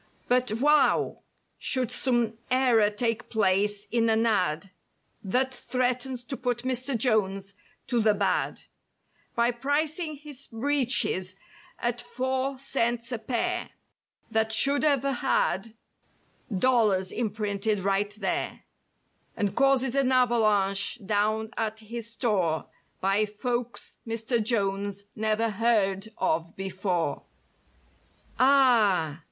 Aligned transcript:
But, 0.27 0.53
wow! 0.53 1.19
Should 1.59 1.91
some 1.91 2.39
error 2.49 2.89
take 2.89 3.29
place 3.29 3.85
in 3.91 4.09
an 4.09 4.25
ad. 4.25 4.71
That 5.23 5.53
threatens 5.53 6.23
to 6.23 6.35
put 6.35 6.63
Mr. 6.63 6.97
Jones 6.97 7.53
to 7.85 8.01
the 8.01 8.15
bad 8.15 8.61
By 9.35 9.51
pricing 9.51 10.15
his 10.15 10.47
breeches 10.47 11.35
at 11.77 12.01
"4 12.01 12.57
CENTS 12.57 13.11
A 13.11 13.19
PAIR" 13.19 13.65
no 13.65 13.71
That 14.31 14.51
should 14.51 14.81
have 14.81 15.03
had 15.03 15.75
"DOLLARS" 16.51 17.11
imprinted 17.11 17.81
right 17.81 18.09
there, 18.11 18.63
And 19.37 19.55
causes 19.55 19.95
an 19.95 20.11
avalanche 20.11 20.97
down 21.05 21.51
at 21.57 21.77
his 21.77 22.09
store 22.11 22.65
By 23.01 23.27
folks 23.27 23.97
Mr. 24.07 24.43
Jones 24.43 25.05
never 25.15 25.51
heard 25.51 26.07
of 26.17 26.55
before— 26.55 27.21
AH! 28.39 29.19